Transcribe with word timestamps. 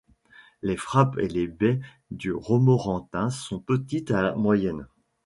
Les 0.63 0.73
grappes 0.73 1.19
et 1.19 1.27
les 1.27 1.47
baies 1.47 1.79
du 2.09 2.33
Romorantin 2.33 3.29
sont 3.29 3.59
petites 3.59 4.09
à 4.09 4.33
moyennes. 4.33 4.87